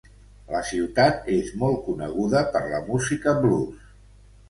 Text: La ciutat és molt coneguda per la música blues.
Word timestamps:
La 0.53 0.61
ciutat 0.69 1.29
és 1.35 1.53
molt 1.65 1.79
coneguda 1.91 2.45
per 2.57 2.65
la 2.75 2.83
música 2.91 3.39
blues. 3.47 3.91